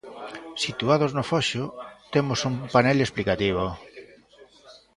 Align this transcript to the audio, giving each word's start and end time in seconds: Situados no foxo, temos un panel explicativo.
Situados 0.65 1.11
no 1.17 1.23
foxo, 1.31 1.63
temos 2.13 2.39
un 2.49 2.53
panel 2.73 2.97
explicativo. 3.01 3.65